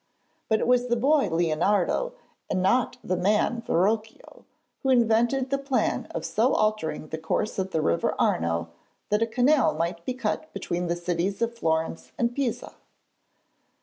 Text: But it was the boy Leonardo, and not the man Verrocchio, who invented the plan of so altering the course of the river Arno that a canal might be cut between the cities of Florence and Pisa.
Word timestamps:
But 0.49 0.59
it 0.59 0.65
was 0.65 0.87
the 0.87 0.95
boy 0.95 1.29
Leonardo, 1.29 2.13
and 2.49 2.59
not 2.59 2.97
the 3.03 3.15
man 3.15 3.61
Verrocchio, 3.61 4.45
who 4.81 4.89
invented 4.89 5.51
the 5.51 5.59
plan 5.59 6.07
of 6.09 6.25
so 6.25 6.55
altering 6.55 7.09
the 7.09 7.19
course 7.19 7.59
of 7.59 7.69
the 7.69 7.83
river 7.83 8.15
Arno 8.17 8.69
that 9.09 9.21
a 9.21 9.27
canal 9.27 9.75
might 9.75 10.03
be 10.03 10.15
cut 10.15 10.51
between 10.53 10.87
the 10.87 10.95
cities 10.95 11.39
of 11.43 11.55
Florence 11.55 12.13
and 12.17 12.33
Pisa. 12.35 12.73